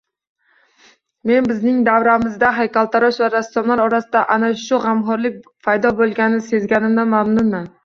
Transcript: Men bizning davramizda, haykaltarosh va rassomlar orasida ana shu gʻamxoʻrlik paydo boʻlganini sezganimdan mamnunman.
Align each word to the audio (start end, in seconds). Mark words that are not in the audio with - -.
Men 1.31 1.49
bizning 1.51 1.83
davramizda, 1.87 2.49
haykaltarosh 2.61 3.21
va 3.25 3.29
rassomlar 3.35 3.83
orasida 3.85 4.25
ana 4.39 4.51
shu 4.65 4.81
gʻamxoʻrlik 4.89 5.39
paydo 5.71 5.95
boʻlganini 6.03 6.49
sezganimdan 6.51 7.17
mamnunman. 7.17 7.73